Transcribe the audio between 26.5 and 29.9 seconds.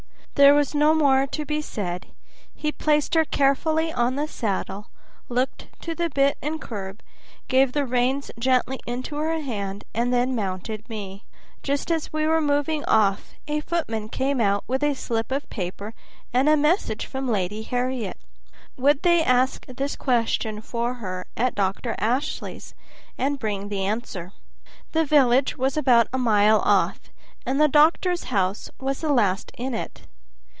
off, and the doctor's house was the last in